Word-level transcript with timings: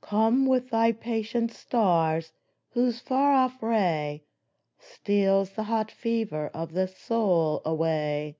Come 0.00 0.46
with 0.46 0.70
thy 0.70 0.92
patient 0.92 1.52
stars, 1.52 2.32
whose 2.70 2.98
far 2.98 3.34
off 3.34 3.62
ray 3.62 4.24
Steals 4.78 5.50
the 5.50 5.64
hot 5.64 5.90
fever 5.90 6.50
of 6.54 6.72
the 6.72 6.88
soul 6.88 7.60
away. 7.62 8.38